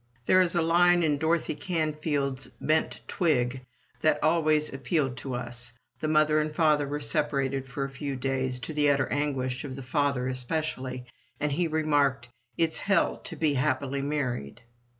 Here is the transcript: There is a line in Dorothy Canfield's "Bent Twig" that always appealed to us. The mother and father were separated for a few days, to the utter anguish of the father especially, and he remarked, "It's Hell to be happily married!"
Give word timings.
There 0.25 0.41
is 0.41 0.55
a 0.55 0.63
line 0.63 1.03
in 1.03 1.19
Dorothy 1.19 1.53
Canfield's 1.53 2.47
"Bent 2.59 3.01
Twig" 3.07 3.63
that 4.01 4.17
always 4.23 4.73
appealed 4.73 5.15
to 5.17 5.35
us. 5.35 5.73
The 5.99 6.07
mother 6.07 6.39
and 6.39 6.55
father 6.55 6.87
were 6.87 6.99
separated 6.99 7.67
for 7.67 7.83
a 7.83 7.89
few 7.91 8.15
days, 8.15 8.59
to 8.61 8.73
the 8.73 8.89
utter 8.89 9.05
anguish 9.09 9.63
of 9.63 9.75
the 9.75 9.83
father 9.83 10.27
especially, 10.27 11.05
and 11.39 11.51
he 11.51 11.67
remarked, 11.67 12.29
"It's 12.57 12.79
Hell 12.79 13.17
to 13.25 13.35
be 13.35 13.53
happily 13.53 14.01
married!" 14.01 14.63